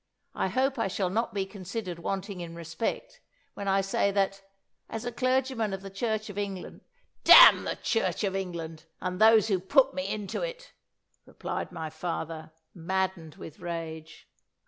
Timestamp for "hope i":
0.47-0.87